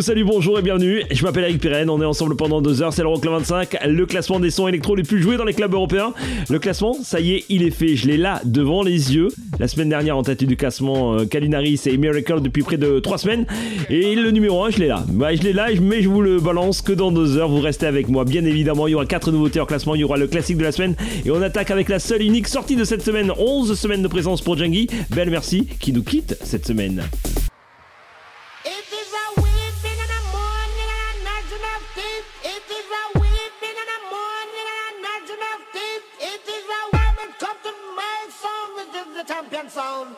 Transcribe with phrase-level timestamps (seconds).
[0.00, 1.02] Salut, bonjour et bienvenue.
[1.10, 4.38] Je m'appelle Eric Pirenne, on est ensemble pendant deux heures, c'est l'Euroclub 25, le classement
[4.40, 6.12] des sons électro les plus joués dans les clubs européens.
[6.50, 9.28] Le classement, ça y est, il est fait, je l'ai là devant les yeux.
[9.58, 13.16] La semaine dernière en tête du classement, euh, Calinaris et Miracle depuis près de trois
[13.16, 13.46] semaines.
[13.88, 15.04] Et le numéro 1, je l'ai là.
[15.08, 18.08] Je l'ai là, mais je vous le balance que dans deux heures, vous restez avec
[18.08, 18.24] moi.
[18.24, 20.64] Bien évidemment, il y aura quatre nouveautés en classement, il y aura le classique de
[20.64, 20.94] la semaine.
[21.24, 24.42] Et on attaque avec la seule unique sortie de cette semaine, 11 semaines de présence
[24.42, 24.88] pour Jungie.
[25.10, 27.02] Belle merci, qui nous quitte cette semaine.
[39.70, 40.16] Sound.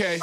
[0.00, 0.20] Okay.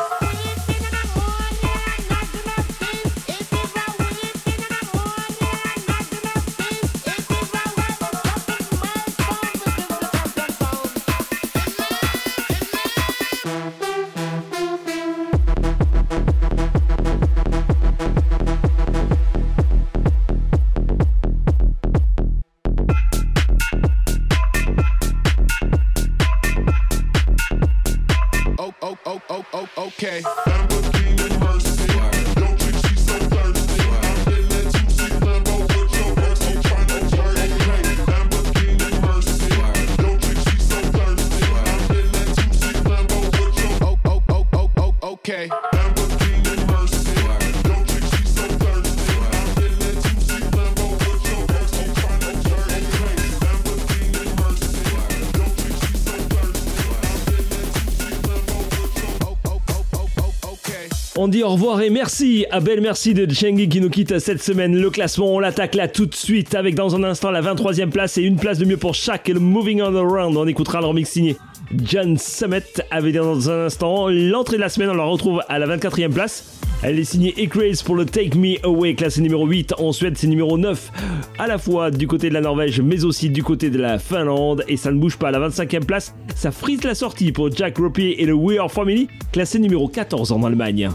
[61.26, 62.46] On dit au revoir et merci.
[62.52, 64.80] À belle merci de Chengi qui nous quitte cette semaine.
[64.80, 68.20] Le classement, on l'attaque là tout de suite avec dans un instant la 23e place
[68.20, 70.38] et une place de mieux pour chaque le Moving on Around.
[70.38, 71.36] On écoutera le remix signé
[71.84, 72.62] John Summit
[72.92, 74.92] avec dans un instant l'entrée de la semaine.
[74.92, 76.62] On la retrouve à la 24e place.
[76.84, 79.74] Elle est signée Ecraze pour le Take Me Away, classé numéro 8.
[79.80, 80.92] En Suède, c'est numéro 9,
[81.40, 84.64] à la fois du côté de la Norvège, mais aussi du côté de la Finlande.
[84.68, 86.14] Et ça ne bouge pas à la 25e place.
[86.36, 90.32] Ça frise la sortie pour Jack Ropier et le We Are Family, classé numéro 14
[90.32, 90.92] en Allemagne.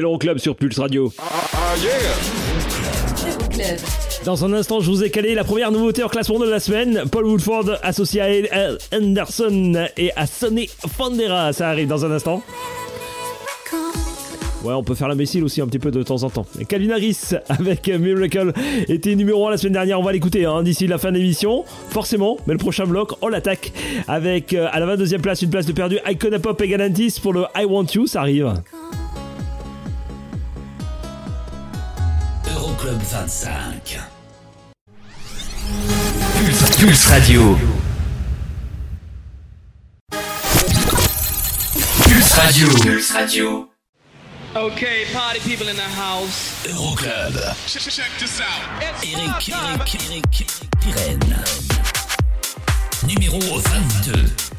[0.00, 1.12] C'est l'Euroclub sur Pulse Radio.
[3.22, 3.78] Euroclub.
[4.24, 7.02] Dans un instant, je vous ai calé la première nouveauté en classement de la semaine.
[7.12, 11.52] Paul Woodford associé à El Anderson et à Sonny Fandera.
[11.52, 12.42] Ça arrive dans un instant.
[14.64, 16.46] Ouais, on peut faire l'imbécile aussi un petit peu de temps en temps.
[16.66, 18.54] Calvin Harris avec Miracle
[18.88, 20.00] était numéro 1 la semaine dernière.
[20.00, 21.66] On va l'écouter hein, d'ici la fin de l'émission.
[21.90, 23.70] Forcément, mais le prochain bloc, on l'attaque
[24.08, 25.98] avec euh, à la 22e place, une place de perdu.
[26.08, 28.06] Icona Pop et Galantis pour le I Want You.
[28.06, 28.54] Ça arrive.
[33.04, 33.80] 25.
[36.34, 37.56] Pulse, Pulse Radio.
[42.02, 42.68] Pulse Radio.
[42.68, 43.68] Pulse Radio.
[44.54, 46.66] Okay, party people in the house.
[46.66, 47.34] Euroclub.
[47.66, 48.82] Check, check this out.
[48.82, 49.48] Eric.
[49.48, 49.94] Eric,
[50.98, 51.40] Eric.
[53.06, 54.49] Numéro 22.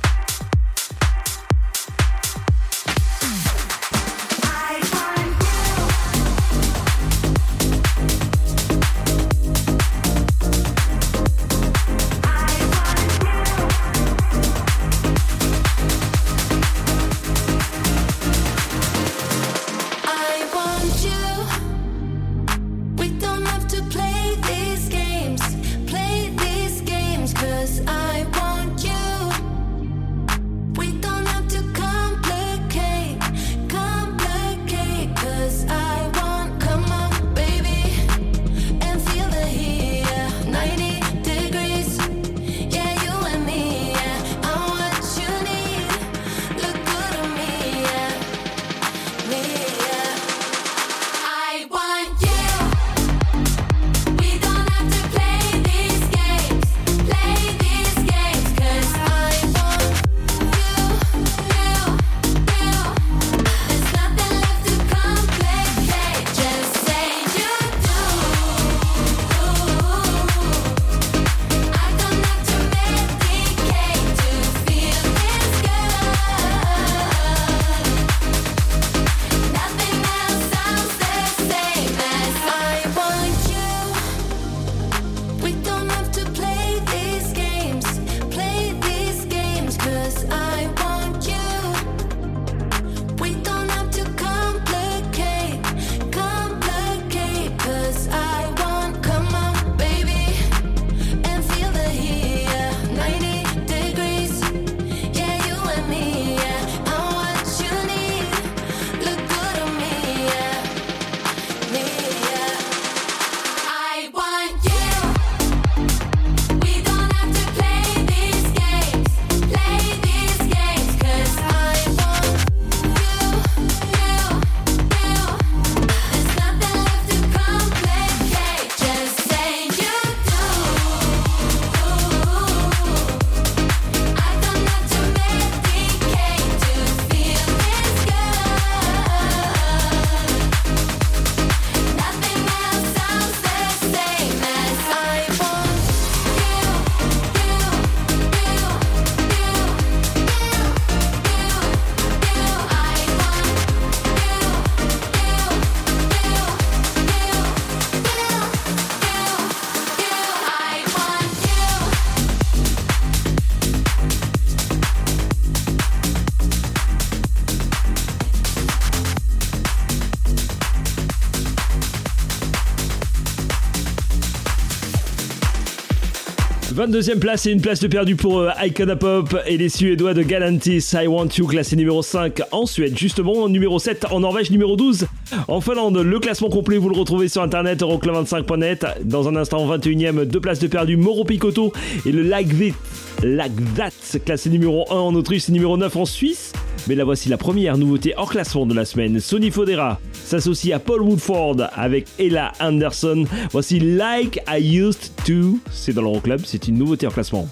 [176.82, 180.24] 22e place et une place de perdu pour euh, Icona Pop et les Suédois de
[180.24, 180.84] Galantis.
[180.96, 183.48] I Want You, classé numéro 5 en Suède, justement.
[183.48, 185.06] Numéro 7 en Norvège, numéro 12
[185.48, 185.98] en Finlande.
[185.98, 188.88] Le classement complet, vous le retrouvez sur internet, euroclub25.net.
[189.04, 191.72] Dans un instant, 21e, deux places de perdu, Moro Picotto
[192.04, 192.74] et le Like Vit.
[193.22, 196.52] Like That, classé numéro 1 en Autriche et numéro 9 en Suisse.
[196.88, 199.20] Mais la voici la première nouveauté hors classement de la semaine.
[199.20, 200.00] Sony Fodera
[200.32, 203.26] s'associe à Paul Woodford avec Ella Anderson.
[203.52, 205.60] Voici Like I Used To.
[205.70, 207.50] C'est dans l'Euroclub, c'est une nouveauté en classement.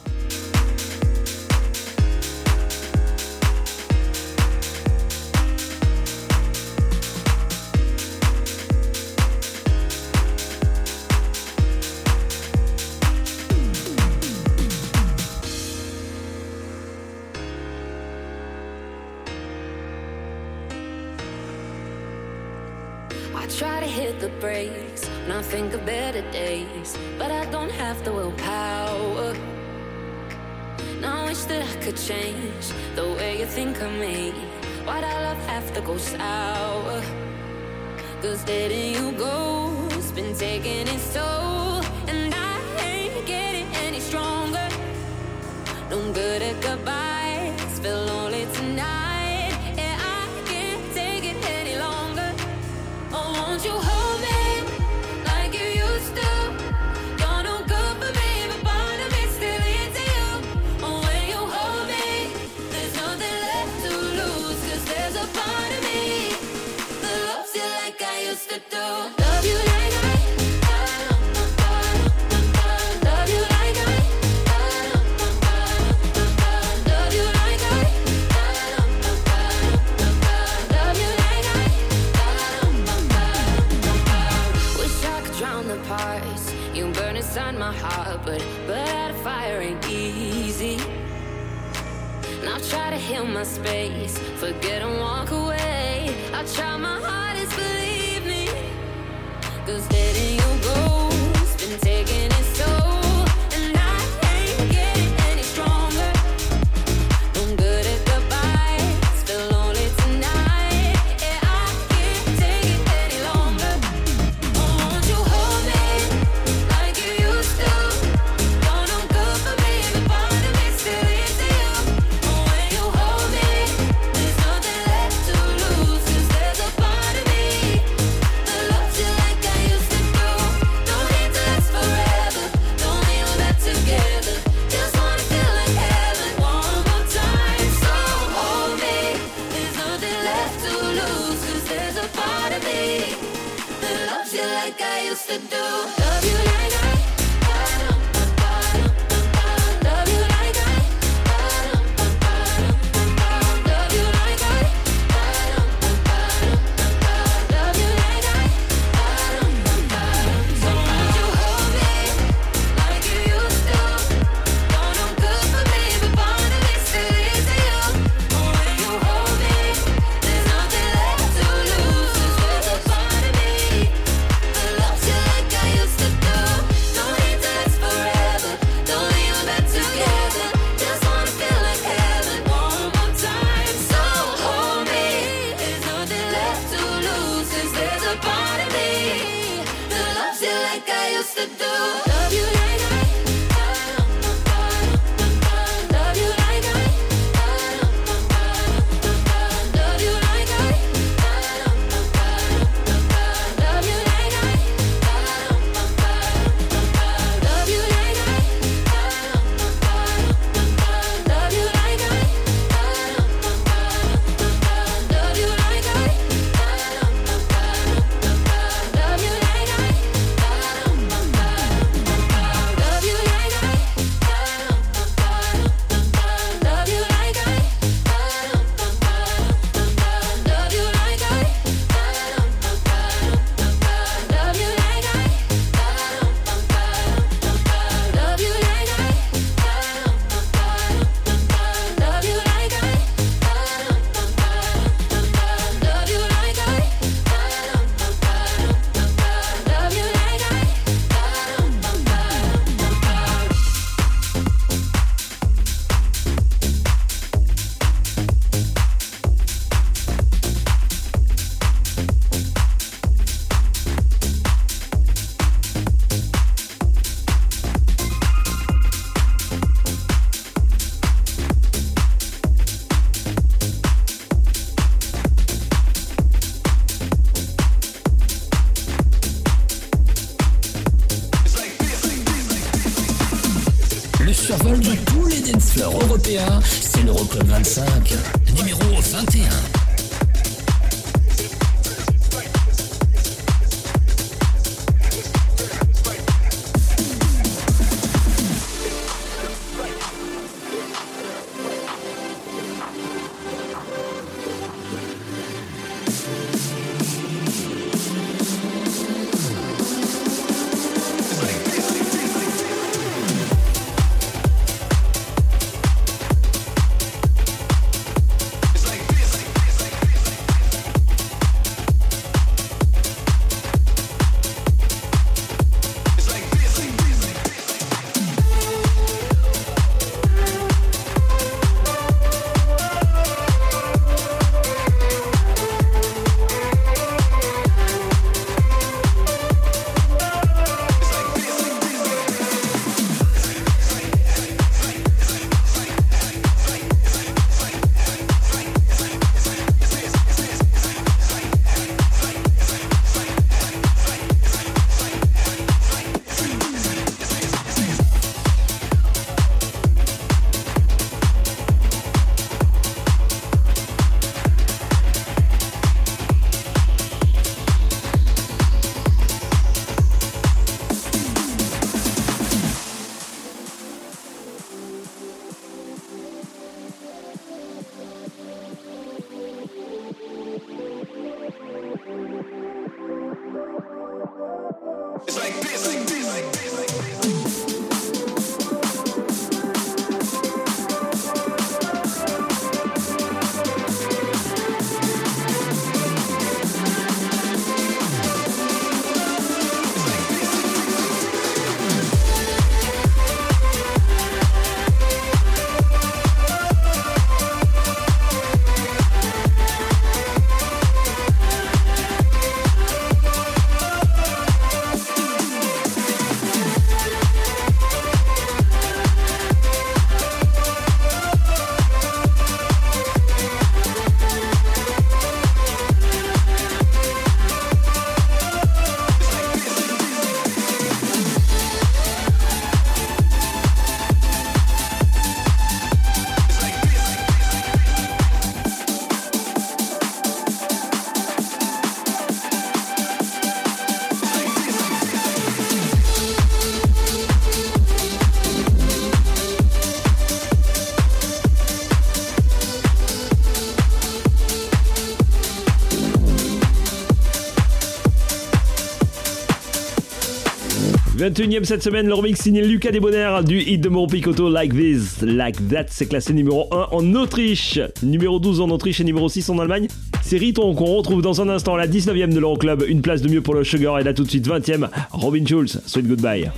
[461.30, 465.22] 21ème cette semaine, le remix signé Lucas Desbonnaires du hit de Moro Picotto Like This,
[465.22, 469.48] Like That, c'est classé numéro 1 en Autriche, numéro 12 en Autriche et numéro 6
[469.52, 469.88] en Allemagne.
[470.24, 473.42] C'est Riton qu'on retrouve dans un instant la 19ème de l'Euroclub, une place de mieux
[473.42, 476.50] pour le Sugar et là tout de suite 20ème, Robin Schulz, Sweet Goodbye.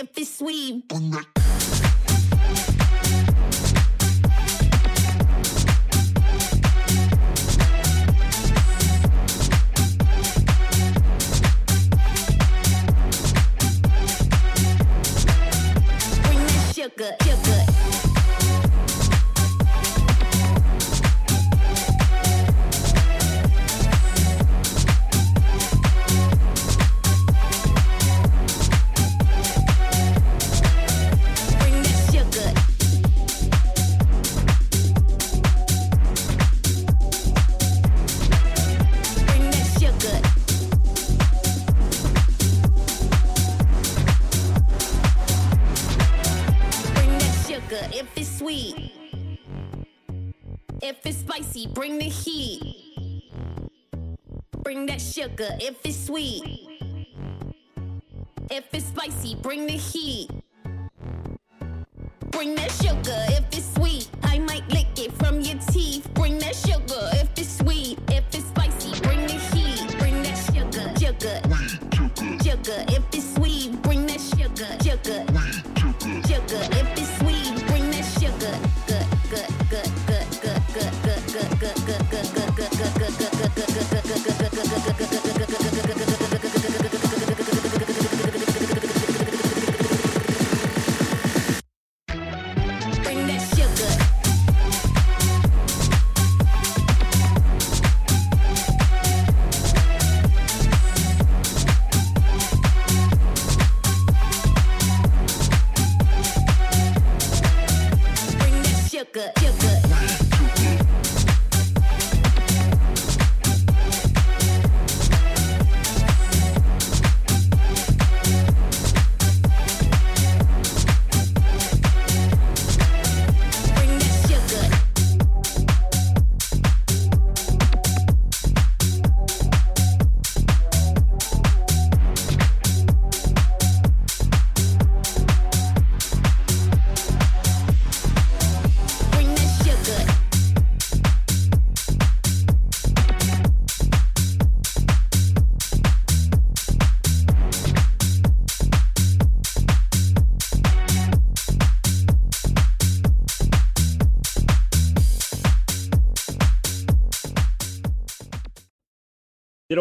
[0.00, 1.39] If it's sweet.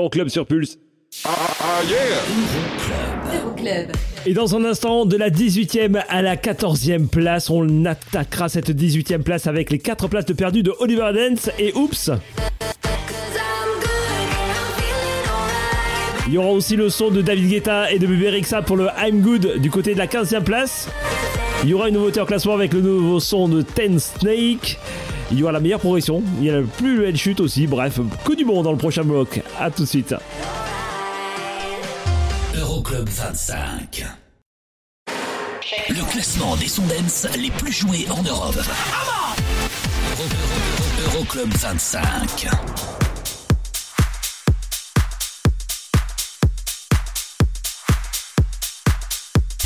[0.09, 0.79] L'Euroclub sur Pulse.
[3.31, 3.91] Euroclub.
[4.25, 9.21] Et dans un instant, de la 18e à la 14e place, on attaquera cette 18e
[9.21, 12.09] place avec les 4 places de perdu de Oliver Dance et Oops.
[16.27, 18.87] Il y aura aussi le son de David Guetta et de Bébé Rexha pour le
[18.99, 20.87] I'm Good du côté de la 15e place.
[21.63, 24.79] Il y aura une nouveauté en classement avec le nouveau son de Ten Snake.
[25.31, 26.23] Il y aura la meilleure progression.
[26.39, 27.67] Il y a le plus belle chute aussi.
[27.67, 29.41] Bref, que du bon dans le prochain bloc.
[29.59, 30.15] A tout de suite.
[32.55, 34.05] Euroclub 25.
[35.89, 38.55] Le classement des sons dance les plus joués en Europe.
[38.57, 42.47] Euro- Euro- Euroclub 25.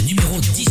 [0.05, 0.62] Numéro 18.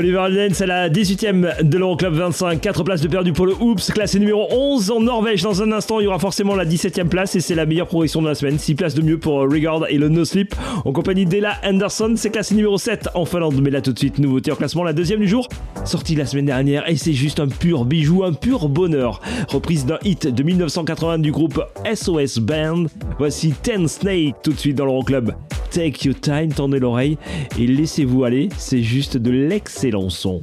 [0.00, 2.58] Oliver Alden, c'est la 18ème de l'Euroclub 25.
[2.58, 5.42] 4 places de perdu pour le Hoops, classé numéro 11 en Norvège.
[5.42, 8.22] Dans un instant, il y aura forcément la 17ème place et c'est la meilleure progression
[8.22, 8.58] de la semaine.
[8.58, 10.54] 6 places de mieux pour euh, Regard et le No Sleep.
[10.86, 13.60] En compagnie d'Ella Anderson, c'est classé numéro 7 en Finlande.
[13.60, 15.46] Mais là, tout de suite, nouveauté en classement, la deuxième du jour,
[15.84, 16.88] sortie la semaine dernière.
[16.88, 19.20] Et c'est juste un pur bijou, un pur bonheur.
[19.48, 22.84] Reprise d'un hit de 1980 du groupe SOS Band.
[23.18, 25.32] Voici Ten Snake tout de suite dans l'Euroclub.
[25.70, 27.16] Take Your Time, tendez l'oreille
[27.58, 30.42] et laissez-vous aller, c'est juste de l'excellent son.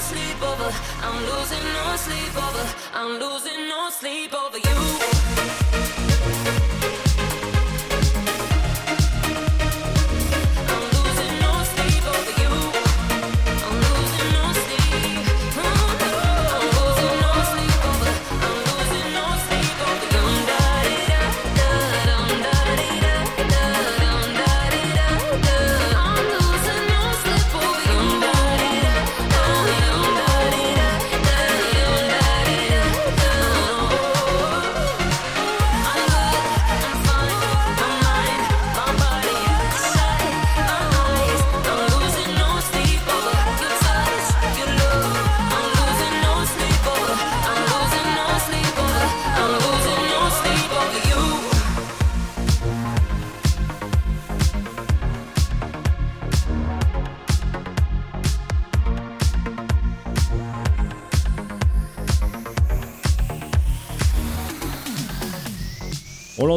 [0.00, 0.70] sleep over.
[1.02, 2.64] I'm losing no sleep over.
[2.94, 4.97] I'm losing no sleep over you.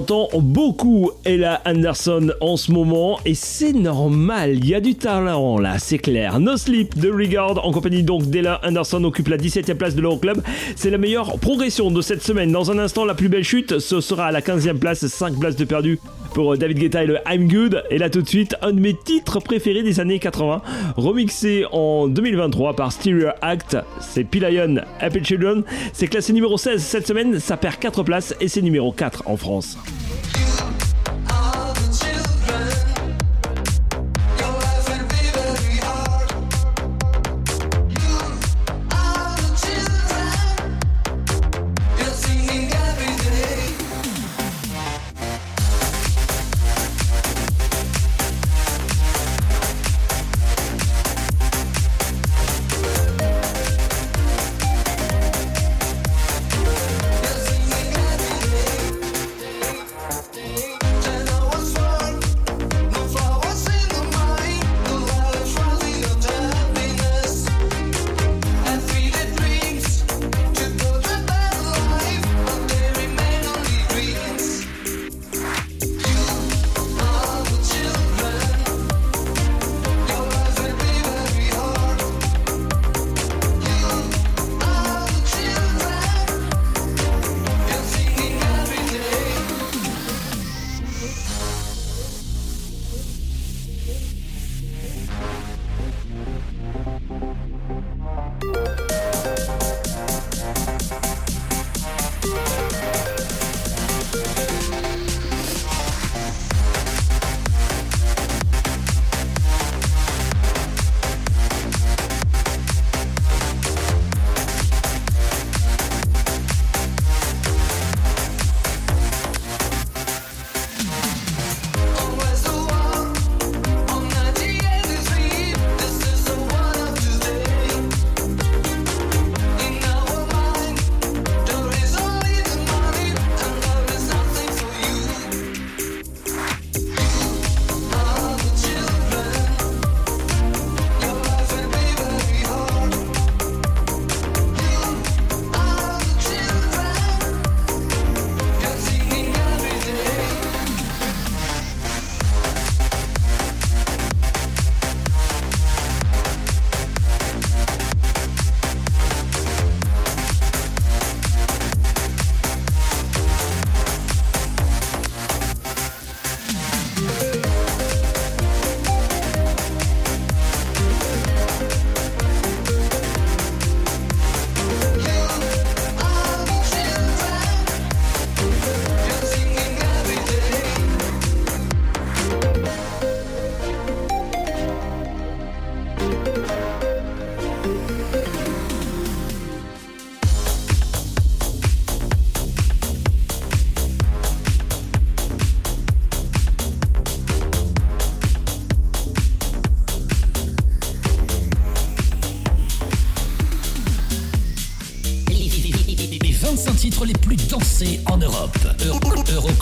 [0.02, 4.96] On l'entend beaucoup, Ella Anderson, en ce moment, et c'est normal, il y a du
[4.96, 6.40] talent là, c'est clair.
[6.40, 10.42] No Sleep de Regard, en compagnie donc d'Ella Anderson, occupe la 17e place de l'Euroclub.
[10.76, 12.52] C'est la meilleure progression de cette semaine.
[12.52, 15.56] Dans un instant, la plus belle chute, ce sera à la 15e place, 5 places
[15.56, 16.00] de perdu
[16.34, 17.84] pour David Guetta et le I'm Good.
[17.90, 20.62] Et là tout de suite, un de mes titres préférés des années 80,
[20.98, 25.64] remixé en 2023 par Stereo Act, c'est Pilion Happy Children.
[25.94, 29.38] C'est classé numéro 16 cette semaine, ça perd 4 places et c'est numéro 4 en
[29.38, 29.78] France.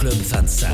[0.10, 0.69] Euroclub 25.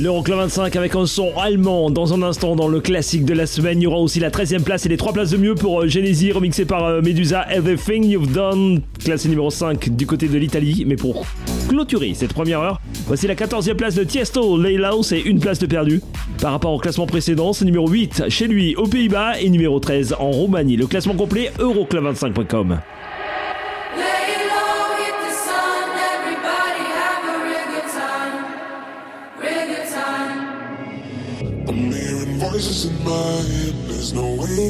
[0.00, 1.90] L'Euroclub 25 avec un son allemand.
[1.90, 4.62] Dans un instant, dans le classique de la semaine, il y aura aussi la 13e
[4.62, 8.06] place et les 3 places de mieux pour euh, Genesis, remixé par euh, Medusa, Everything
[8.06, 10.84] You've Done, classé numéro 5 du côté de l'Italie.
[10.86, 11.26] Mais pour
[11.68, 15.66] clôturer cette première heure, voici la 14e place de Tiesto, Laylaus et une place de
[15.66, 16.00] perdu.
[16.40, 20.16] Par rapport au classement précédent, c'est numéro 8 chez lui aux Pays-Bas et numéro 13
[20.18, 20.78] en Roumanie.
[20.78, 22.78] Le classement complet, euroclub25.com.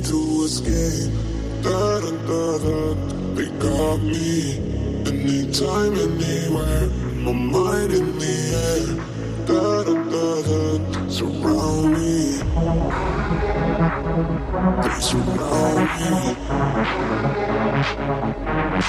[0.02, 1.12] to escape.
[1.62, 2.94] Da da da da,
[3.34, 4.58] they got me.
[5.06, 6.88] Anytime, anywhere,
[7.24, 8.34] my mind in the
[8.64, 8.86] air.
[9.46, 12.40] Da da da da, surround me.
[14.82, 16.12] They surround me.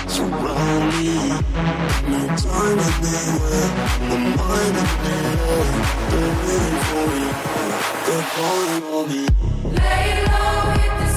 [0.07, 1.09] Surround me.
[2.07, 3.69] Anytime, anywhere,
[4.07, 5.67] my mind in the air.
[6.09, 7.60] They're waiting for me.
[8.11, 9.25] They're calling on me.
[9.63, 11.10] Lay low, hit the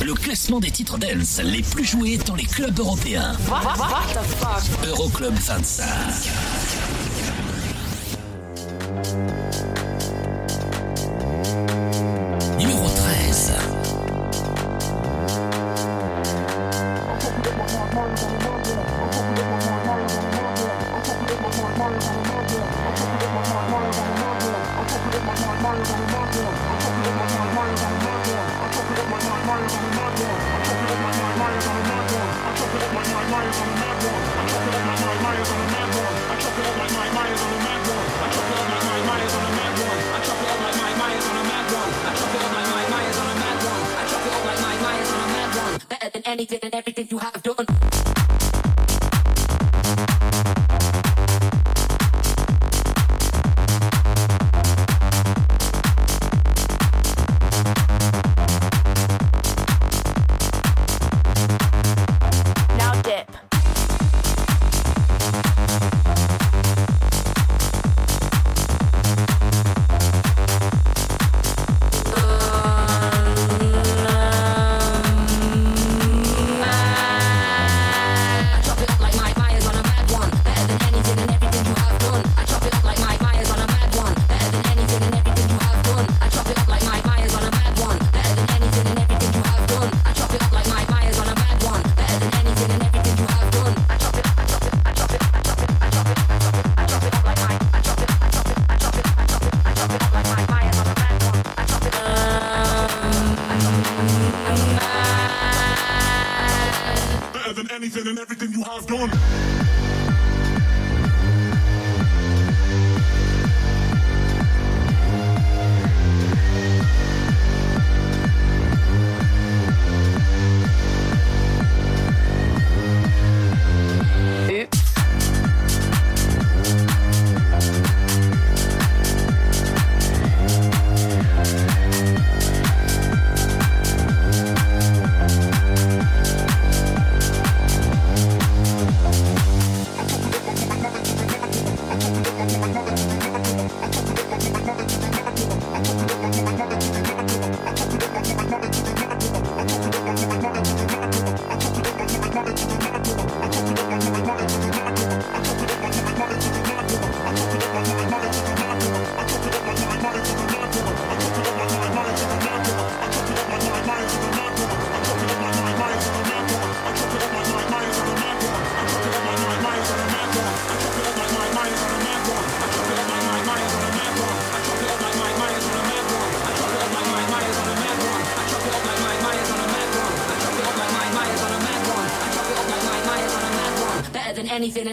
[0.00, 3.36] Le classement des titres dance les plus joués dans les clubs européens.
[4.86, 6.27] Euroclub 25.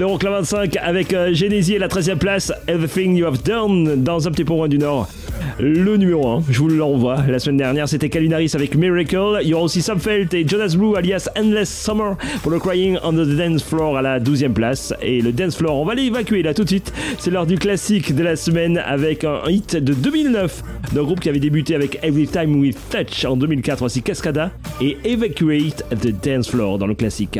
[0.00, 4.30] L'Euroclub 25 avec euh, Genesis et la 13e place, Everything You Have Done, dans un
[4.30, 5.10] petit peu moins du Nord.
[5.58, 7.18] Le numéro 1, je vous le renvoie.
[7.28, 9.40] La semaine dernière, c'était Calinaris avec Miracle.
[9.42, 12.96] Il y aura aussi Sam Felt et Jonas Blue alias Endless Summer pour le Crying
[13.04, 14.94] on the Dance Floor à la 12e place.
[15.02, 16.94] Et le Dance Floor, on va l'évacuer là tout de suite.
[17.18, 20.62] C'est l'heure du classique de la semaine avec un hit de 2009
[20.94, 24.96] d'un groupe qui avait débuté avec Every Time We Touch en 2004, voici Cascada et
[25.04, 27.38] Evacuate the Dance Floor dans le classique.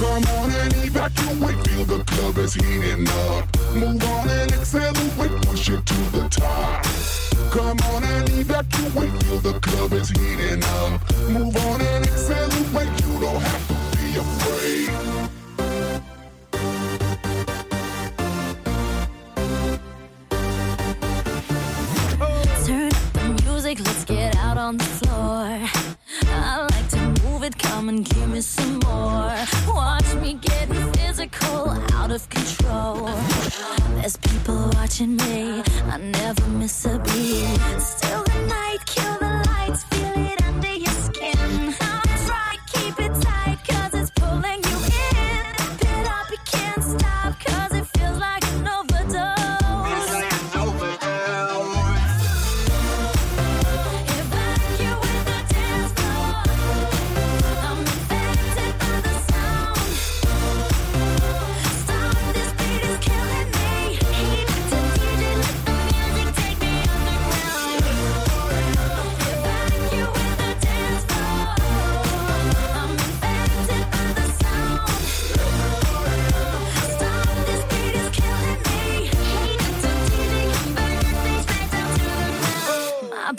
[0.00, 3.44] Come on and evacuate, feel the club is heating up.
[3.74, 6.86] Move on and accelerate, push it to the top.
[7.50, 11.02] Come on and evacuate, feel the club is heating up.
[11.28, 14.88] Move on and accelerate, you don't have to be afraid.
[22.64, 25.69] Turn up the music, let's get out on the floor.
[27.50, 29.34] It, come and give me some more.
[29.68, 33.08] Watch me getting physical, out of control.
[33.96, 37.58] There's people watching me, I never miss a beat.
[37.80, 39.49] Still the night, kill the lights,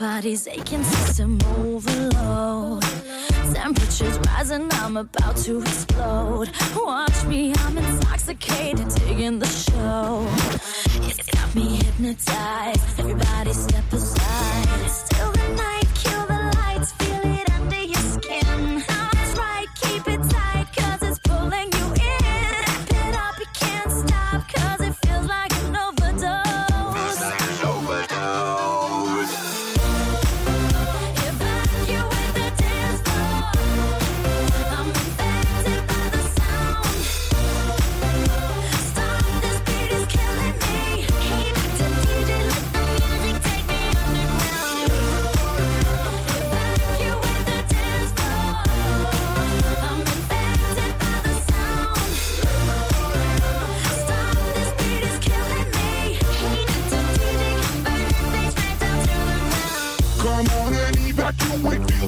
[0.01, 2.81] body's aching, system overload.
[3.53, 6.49] Temperatures rising, I'm about to explode.
[6.75, 10.25] Watch me, I'm intoxicated, digging the show.
[11.07, 12.99] It's got me hypnotized.
[12.99, 14.89] Everybody step aside.
[14.89, 15.80] Still the night,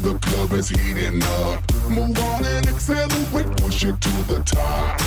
[0.03, 1.63] the club is heating up.
[1.89, 4.99] Move on and accelerate, push it to the top.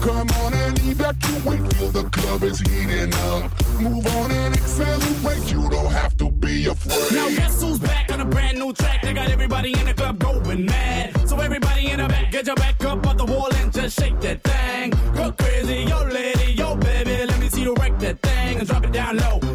[0.00, 3.50] Come on and evacuate, feel the club is heating up.
[3.80, 7.16] Move on and accelerate, you don't have to be afraid.
[7.16, 9.02] Now guess who's back on a brand new track?
[9.02, 11.28] They got everybody in the club going mad.
[11.28, 14.20] So everybody in the back, get your back up off the wall and just shake
[14.20, 14.90] that thing.
[15.16, 18.84] Go crazy, yo lady, yo baby, let me see you wreck that thing and drop
[18.84, 19.47] it down low.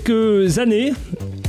[0.00, 0.94] Quelques années,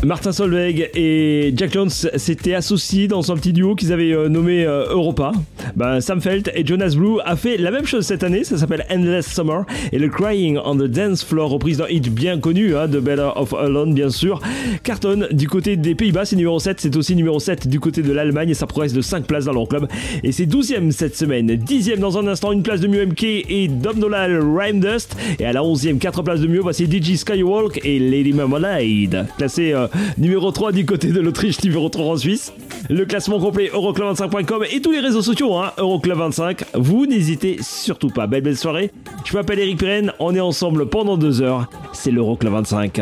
[0.04, 4.66] Martin Solveig et Jack Jones s'étaient associés dans un petit duo qu'ils avaient euh, nommé
[4.66, 5.32] euh, Europa.
[5.76, 8.86] Ben, Sam Felt et Jonas Blue a fait la même chose cette année, ça s'appelle
[8.92, 12.88] Endless Summer et le Crying on the Dance Floor, reprise d'un hit bien connu hein,
[12.88, 14.40] de Better of Alone bien sûr,
[14.84, 18.12] cartonne du côté des Pays-Bas, c'est numéro 7, c'est aussi numéro 7 du côté de
[18.12, 19.88] l'Allemagne et ça progresse de 5 places dans leur club.
[20.24, 23.68] Et c'est 12ème cette semaine, 10ème dans un instant, une place de mieux MK et
[23.68, 25.16] Dom Dolal Rhyme Dust.
[25.40, 29.74] Et à la 11ème, 4 places de mieux, voici DJ Skywalk et Lady Marmalade, classé
[29.74, 29.88] euh,
[30.18, 32.54] numéro 3 du côté de l'Autriche, numéro 3 en Suisse.
[32.90, 36.64] Le classement complet euroclub25.com et tous les réseaux sociaux, hein, Euroclub25.
[36.74, 38.28] Vous n'hésitez surtout pas.
[38.28, 38.92] Belle belle soirée.
[39.26, 41.70] Je m'appelle Eric Pirenne, on est ensemble pendant deux heures.
[41.94, 43.02] C'est l'Euroclub 25.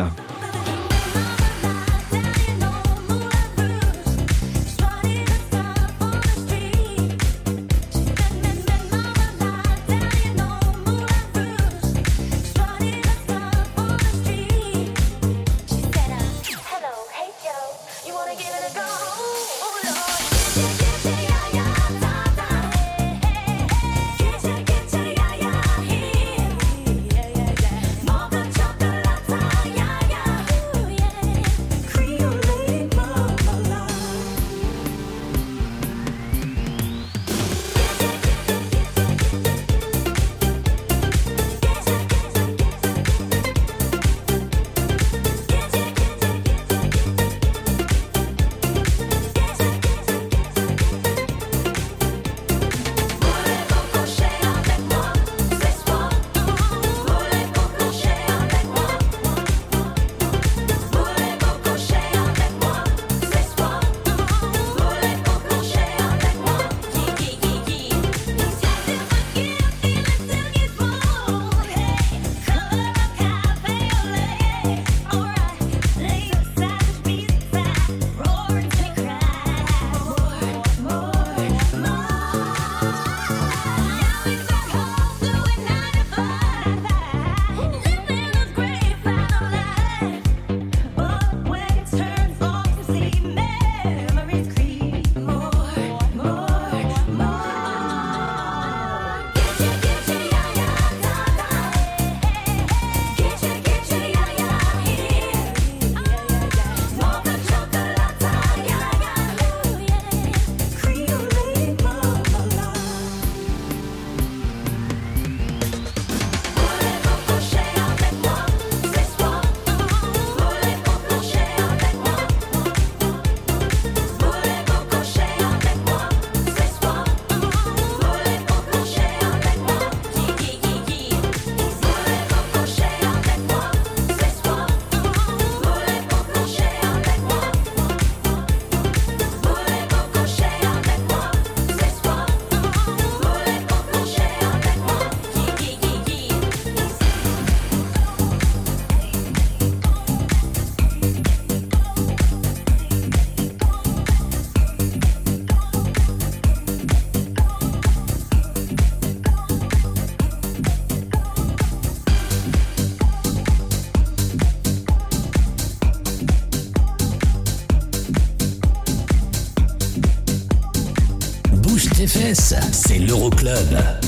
[172.34, 174.01] C'est l'Euroclub.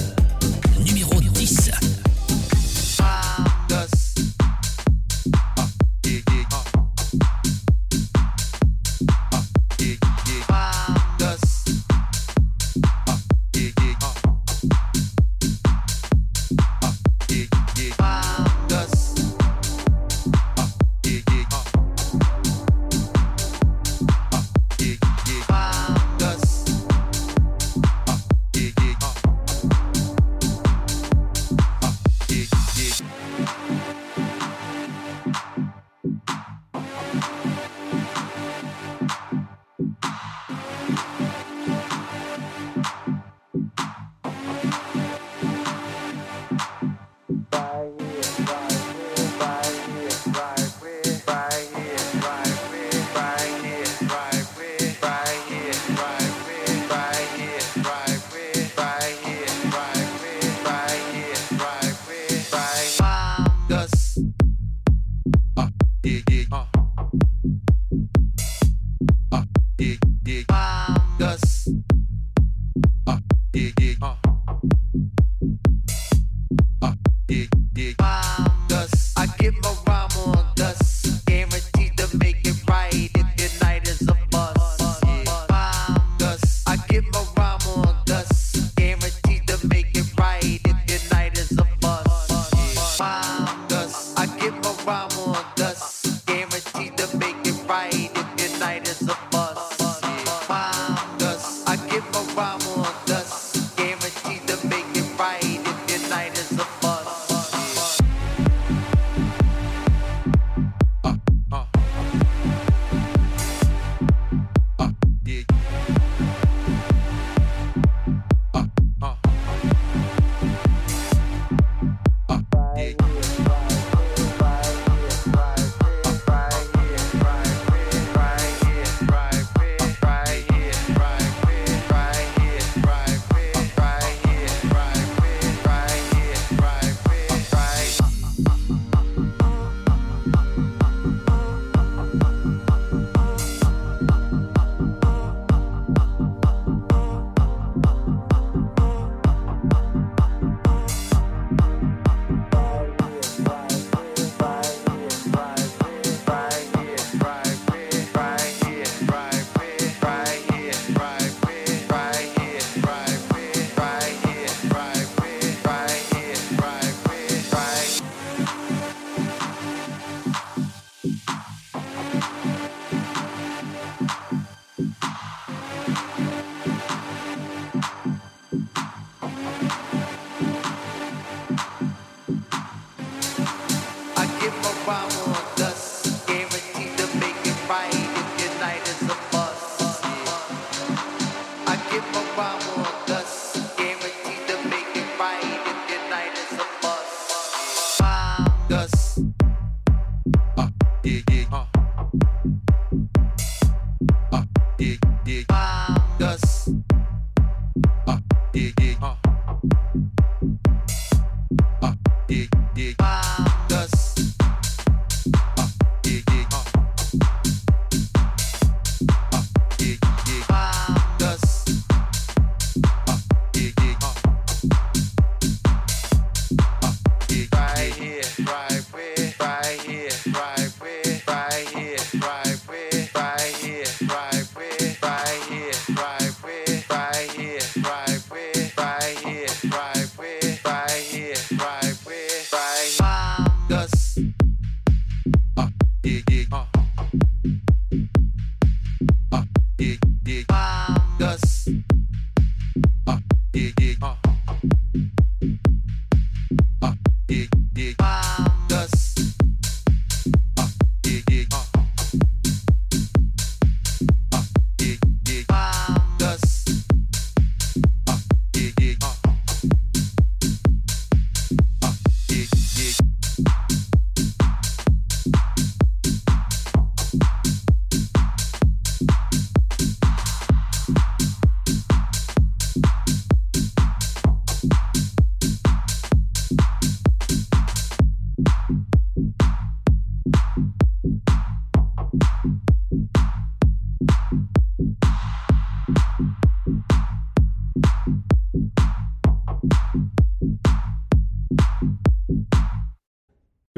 [192.35, 192.72] bomb.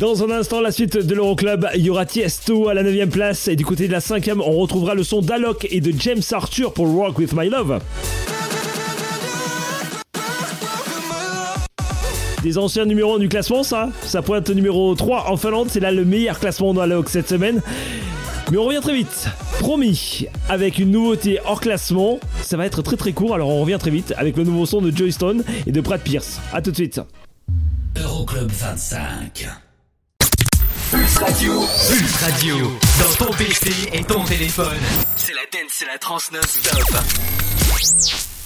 [0.01, 3.47] Dans un instant, la suite de l'Euroclub, il y aura Tiesto à la 9ème place.
[3.47, 6.73] Et du côté de la 5ème, on retrouvera le son d'Alok et de James Arthur
[6.73, 7.79] pour Rock with My Love.
[12.43, 15.69] Des anciens numéros 1 du classement, ça Ça pointe numéro 3 en Finlande.
[15.71, 17.63] C'est là le meilleur classement d'Alok cette semaine.
[18.51, 19.29] Mais on revient très vite,
[19.59, 22.19] promis, avec une nouveauté hors classement.
[22.43, 24.81] Ça va être très très court, alors on revient très vite avec le nouveau son
[24.81, 26.41] de Joy Stone et de Brad Pierce.
[26.53, 27.01] A tout de suite.
[27.97, 29.49] Euroclub 25.
[30.91, 31.53] Pulse Radio.
[31.89, 32.57] Pulse Radio.
[32.99, 34.79] Dans ton PC et ton téléphone.
[35.17, 38.38] C'est la dance, c'est la trans non-stop.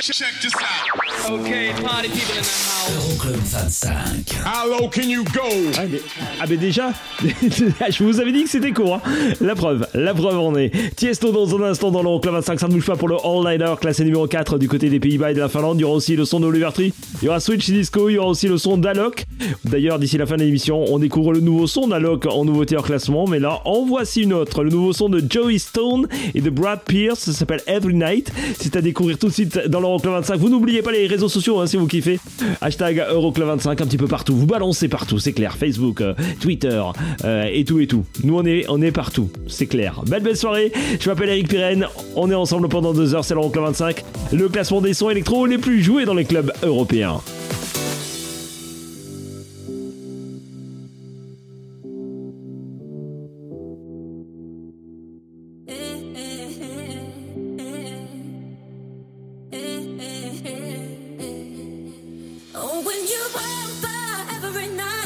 [0.00, 1.30] Check this out.
[1.30, 3.12] Okay, party people in the house.
[3.12, 4.42] Euroclub 25.
[4.42, 5.42] How low can you go?
[5.76, 6.00] Ah mais,
[6.40, 8.94] ah mais déjà, je vous avais dit que c'était court.
[9.04, 9.34] hein.
[9.42, 10.72] La preuve, la preuve en est.
[10.96, 14.02] Tiesto dans un instant dans l'Euroclub 25, ça ne bouge pas pour le All-Nighter, classé
[14.04, 15.76] numéro 4 du côté des Pays-Bas et de la Finlande.
[15.78, 18.14] Il y aura aussi le son de Oliver Tree, il y aura Switch Disco, il
[18.14, 19.26] y aura aussi le son d'Alok.
[19.64, 22.86] D'ailleurs, d'ici la fin de l'émission, on découvre le nouveau son d'Alok en nouveauté hors
[22.86, 23.26] classement.
[23.26, 26.80] Mais là, en voici une autre, le nouveau son de Joey Stone et de Brad
[26.86, 28.32] Pierce, ça s'appelle Every Night.
[28.58, 30.38] C'est à découvrir tout de suite dans l'Euroclub 25.
[30.38, 32.18] Vous n'oubliez pas les réseaux sociaux hein, si vous kiffez.
[32.60, 34.34] Hashtag Euroclub 25 un petit peu partout.
[34.34, 35.56] Vous balancez partout, c'est clair.
[35.56, 36.82] Facebook, euh, Twitter
[37.24, 38.04] euh, et tout et tout.
[38.24, 40.02] Nous on est, on est partout, c'est clair.
[40.06, 40.72] Belle belle soirée.
[40.98, 41.86] Je m'appelle Eric Pirenne.
[42.16, 43.24] On est ensemble pendant deux heures.
[43.24, 44.04] C'est l'Euroclub 25.
[44.32, 47.20] Le classement des sons électro les plus joués dans les clubs européens.
[62.54, 65.01] Oh, when you walk by every night,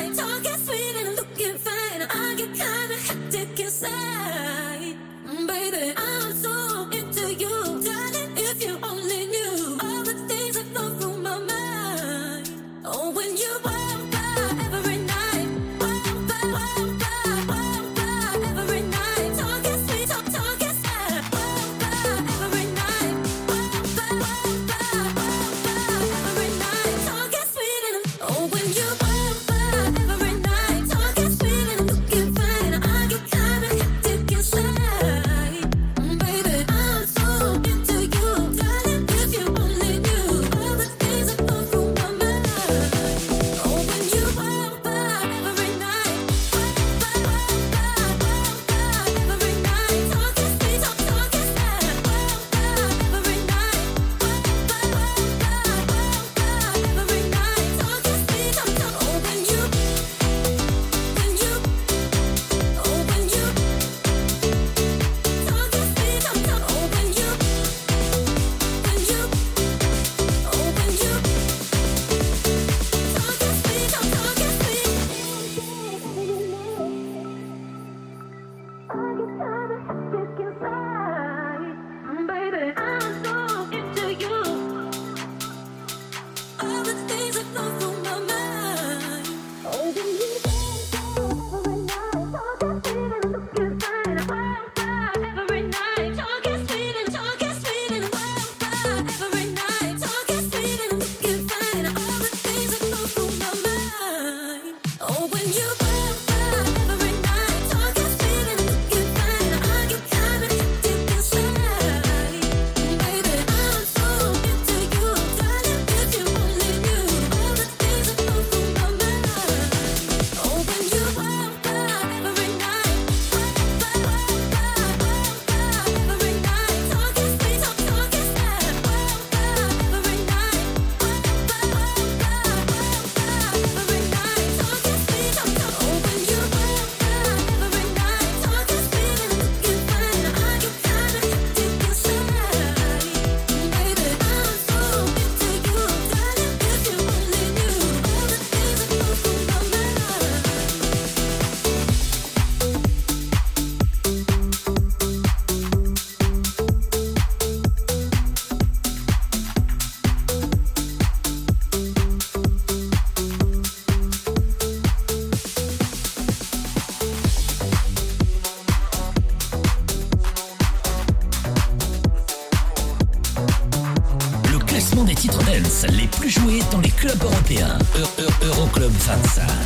[176.97, 177.78] clubs européens.
[177.94, 179.65] E, e, Euroclub -Euro 25.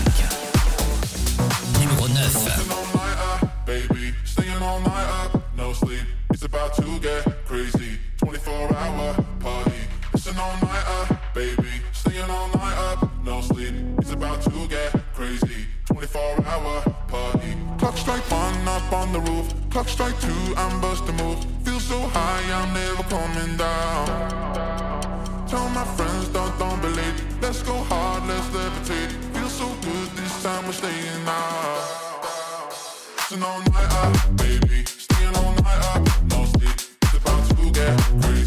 [37.81, 37.94] quer
[38.28, 38.39] ver.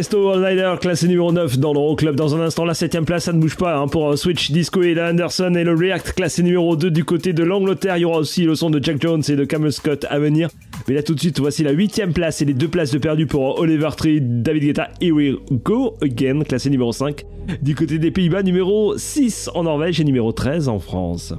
[0.00, 0.32] Tiesto
[0.80, 2.16] classé numéro 9 dans l'Euroclub.
[2.16, 4.82] Dans un instant, la 7ème place, ça ne bouge pas hein, pour euh, Switch, Disco
[4.82, 7.98] et Anderson et le React, classé numéro 2 du côté de l'Angleterre.
[7.98, 10.48] Il y aura aussi le son de Jack Jones et de Camel Scott à venir.
[10.88, 13.26] Mais là, tout de suite, voici la 8ème place et les deux places de perdu
[13.26, 17.26] pour euh, Oliver Tree, David Guetta, Here We Go Again, classé numéro 5.
[17.60, 21.34] Du côté des Pays-Bas, numéro 6 en Norvège et numéro 13 en France.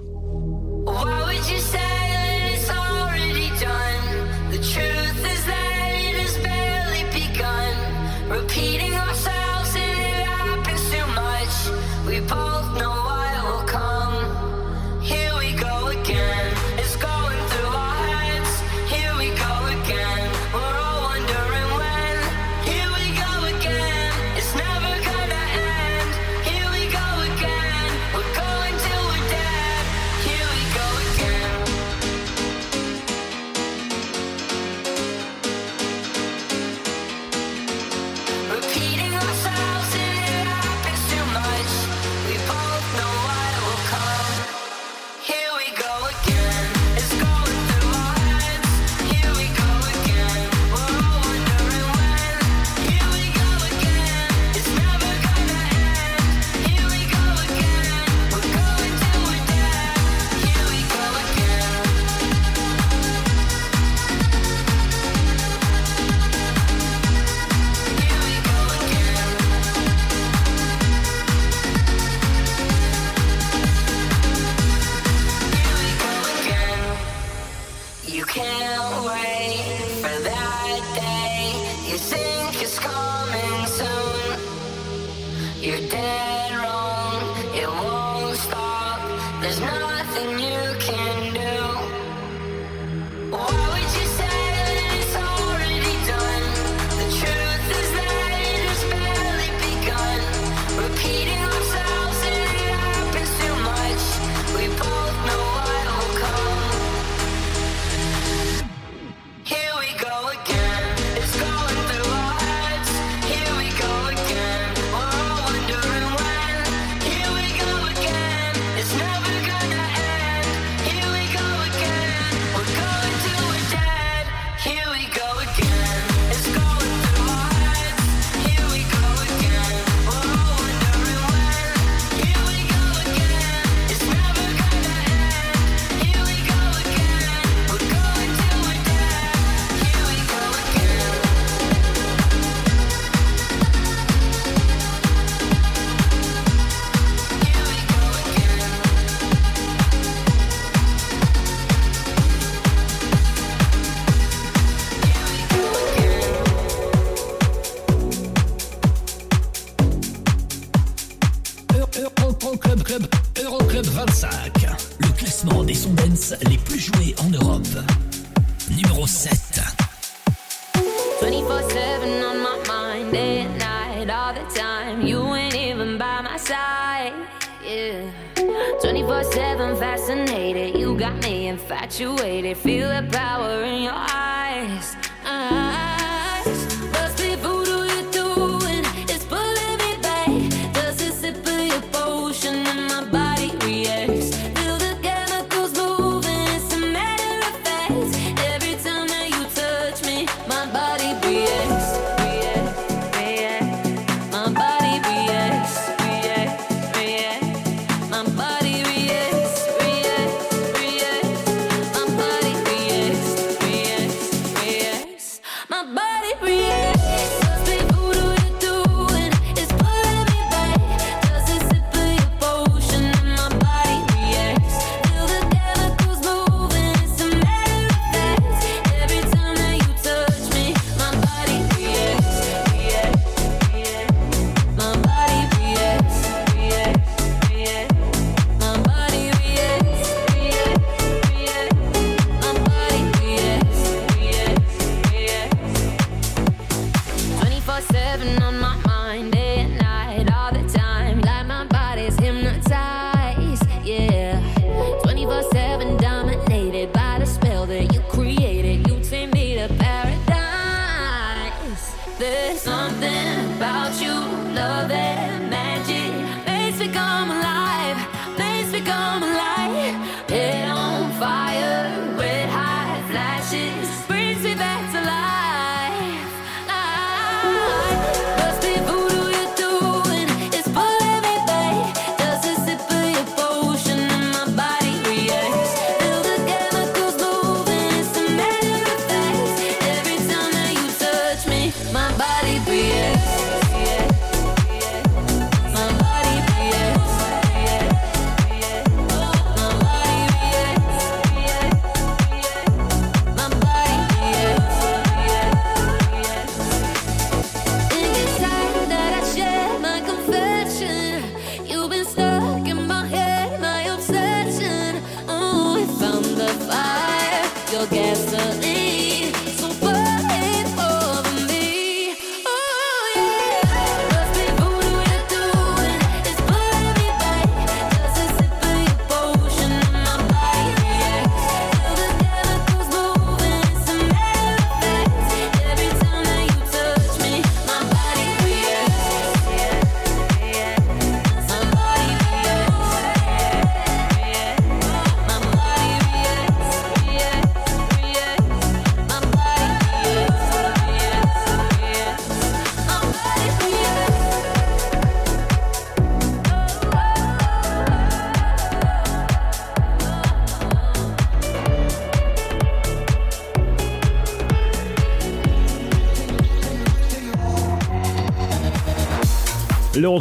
[317.92, 318.71] podcaster.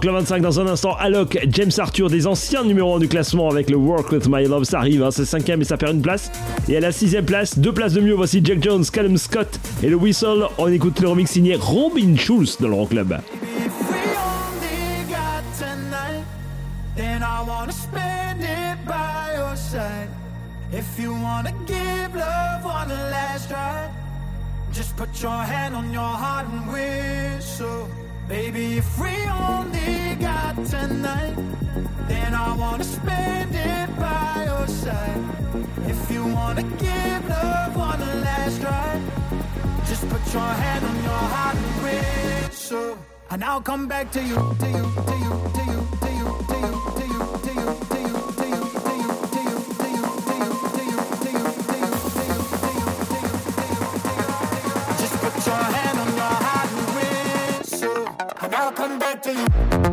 [0.01, 3.51] donc le 25 dans un instant, Alok, James Arthur, des anciens numéros 1 du classement
[3.51, 6.01] avec le Work With My Love, ça arrive, hein, c'est 5 et ça perd une
[6.01, 6.33] place.
[6.71, 9.91] Et à la 6 place, deux places de mieux, voici Jack Jones, Callum Scott et
[9.91, 10.47] le Whistle.
[10.57, 13.21] On écoute le remix signé Robin Schulz dans le Rock Club.
[28.31, 31.35] Baby, if we only got tonight,
[32.07, 35.25] then I wanna spend it by your side.
[35.89, 39.01] If you wanna give love one last try,
[39.85, 42.99] just put your hand on your heart and whistle.
[43.31, 46.00] And I'll come back to you, to you, to you, to you.
[58.71, 59.90] I'll come back to you.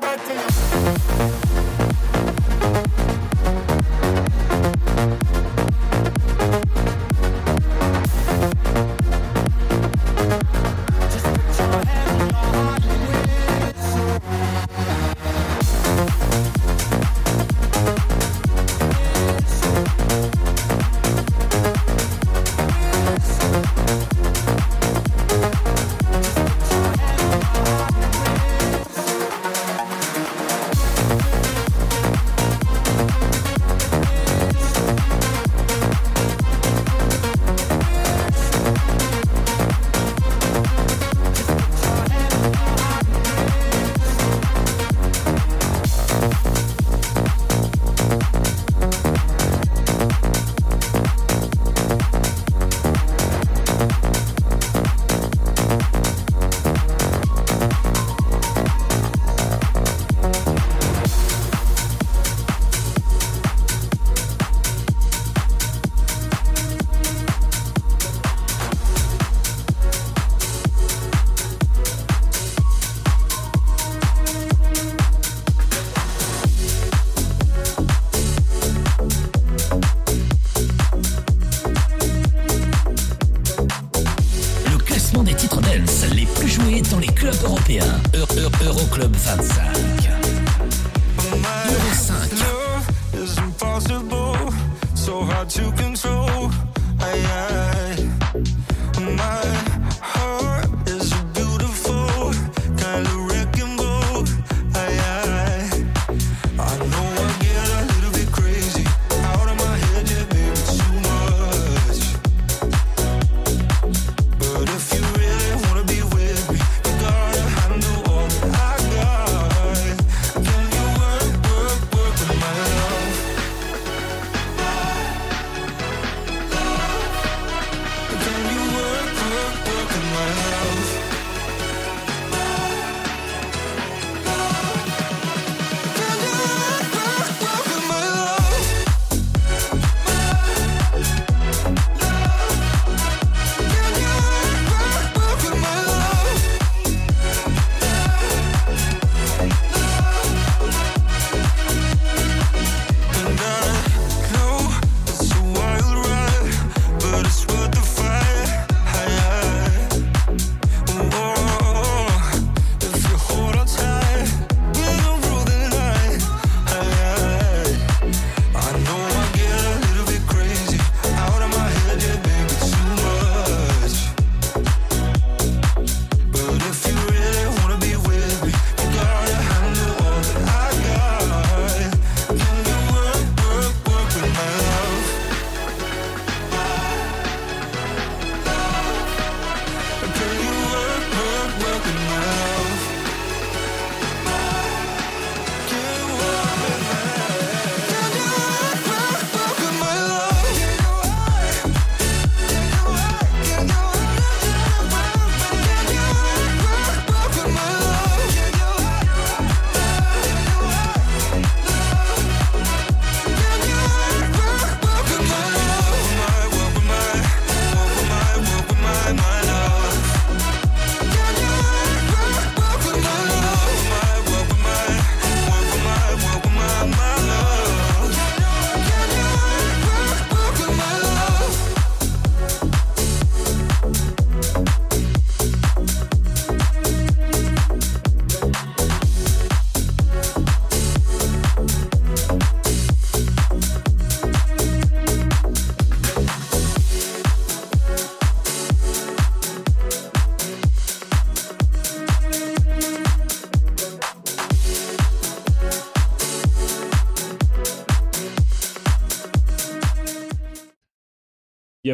[0.00, 0.34] Back to
[5.42, 5.47] you.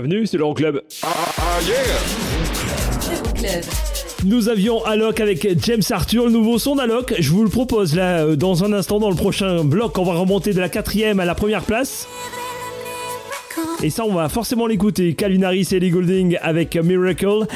[0.05, 0.83] Bienvenue, c'est l'Euroclub.
[1.03, 1.95] Euroclub.
[4.27, 7.15] Nous avions Alok avec James Arthur, le nouveau son d'Alok.
[7.19, 9.97] Je vous le propose là euh, dans un instant dans le prochain bloc.
[9.97, 12.07] On va remonter de la quatrième à la première place.
[13.83, 15.15] Et ça, on va forcément l'écouter.
[15.15, 17.47] Calvin Harris et Ellie Goulding avec Miracle.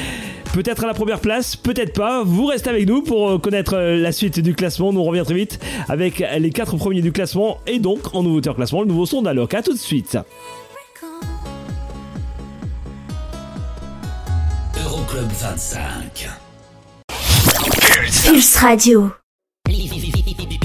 [0.51, 2.23] Peut-être à la première place, peut-être pas.
[2.23, 4.91] Vous restez avec nous pour euh, connaître euh, la suite du classement.
[4.91, 8.49] Nous on revient très vite avec les quatre premiers du classement et donc en nouveauté
[8.49, 9.53] en classement, le nouveau son d'Alok.
[9.53, 10.17] À tout de suite.
[15.19, 16.29] Euroclub 25.
[18.25, 19.11] Pulse Radio.
[19.67, 19.89] Les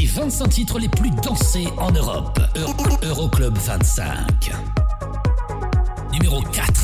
[0.07, 2.39] 25 titres les plus dansés en Europe.
[2.55, 4.53] Euro- Euroclub 25.
[6.13, 6.84] Numéro 4.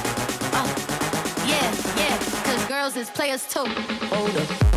[2.71, 3.65] Girls is players too.
[3.65, 4.70] Hold up.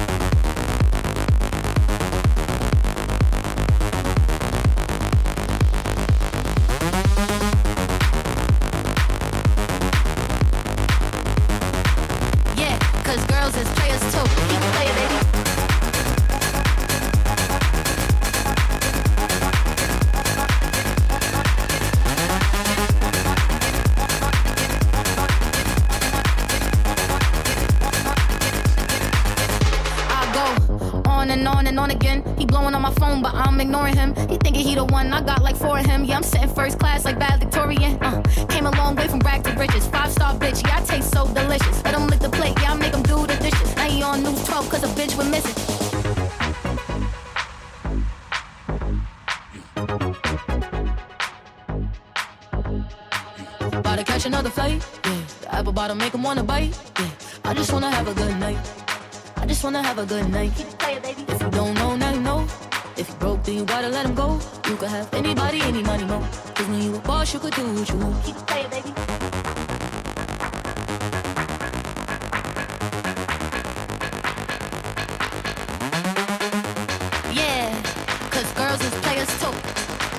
[78.74, 79.46] Girls is players too.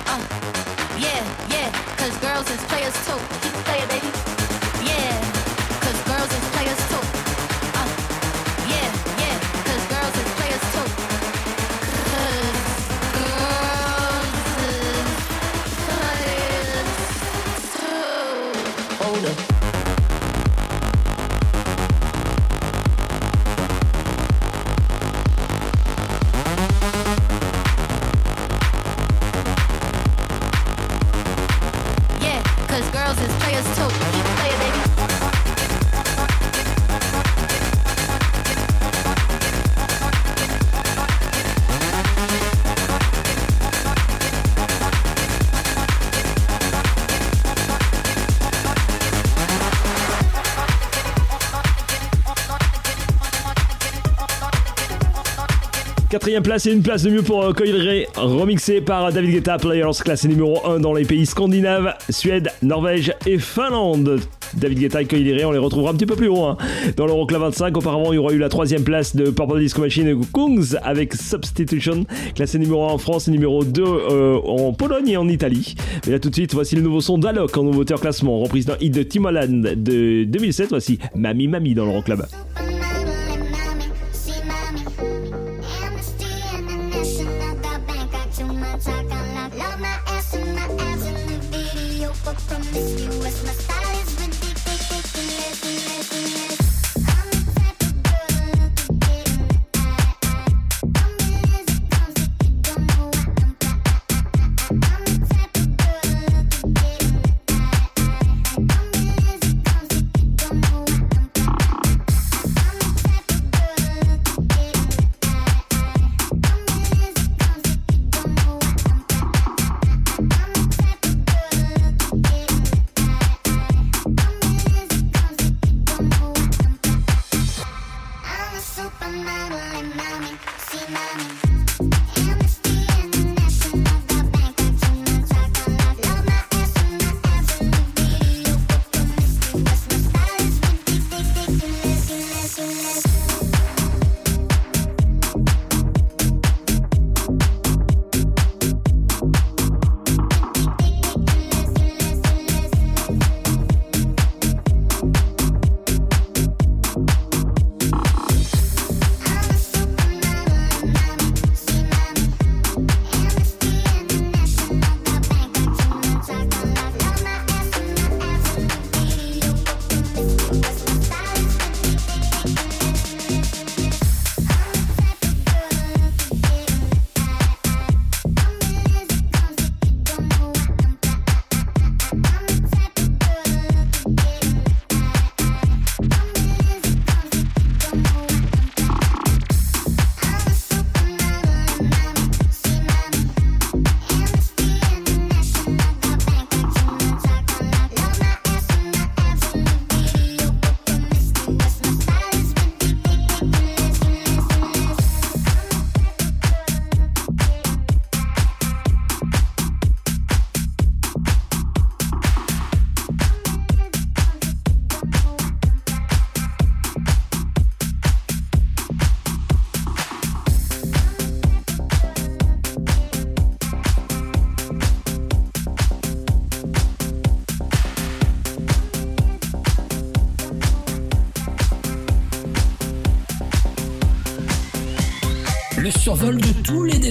[0.06, 0.24] Uh,
[0.98, 3.45] yeah, yeah, cause girls is players too.
[56.26, 59.92] Quatrième place et une place de mieux pour euh, Coil remixé par David Guetta, Players,
[60.02, 64.18] classé numéro 1 dans les pays scandinaves, Suède, Norvège et Finlande.
[64.54, 66.56] David Guetta et Coil on les retrouvera un petit peu plus haut hein.
[66.96, 67.76] dans l'Euroclub 25.
[67.76, 71.14] Auparavant, il y aura eu la troisième place de Purple Disco Machine et Kungs avec
[71.14, 72.04] Substitution,
[72.34, 75.76] classé numéro 1 en France et numéro 2 euh, en Pologne et en Italie.
[76.06, 78.66] Mais là tout de suite, voici le nouveau son d'Alok en nouveauté en classement, reprise
[78.66, 80.70] d'un hit de Timbaland de 2007.
[80.70, 82.24] Voici Mami Mami dans l'Euroclub.
[82.56, 82.75] Thank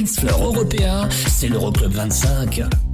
[0.06, 2.85] Fleur européen, c'est l'Euroclub 25.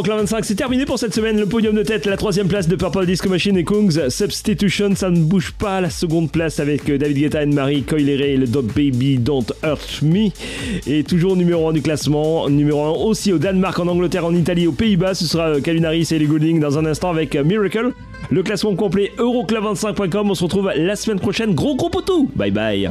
[0.00, 1.38] Euroclub 25, c'est terminé pour cette semaine.
[1.38, 4.08] Le podium de tête, la troisième place de Purple Disco Machine et Kungs.
[4.08, 5.82] Substitution, ça ne bouge pas.
[5.82, 9.44] La seconde place avec euh, David Guetta et Marie Coileré et le Dop Baby Don't
[9.62, 10.30] Hurt Me.
[10.86, 12.48] Et toujours numéro 1 du classement.
[12.48, 15.12] Numéro 1 aussi au Danemark, en Angleterre, en Italie, aux Pays-Bas.
[15.12, 17.92] Ce sera euh, Kalunaris et les Golding dans un instant avec euh, Miracle.
[18.30, 20.30] Le classement complet euroclub25.com.
[20.30, 21.54] On se retrouve la semaine prochaine.
[21.54, 22.30] Gros gros potou.
[22.34, 22.90] Bye bye.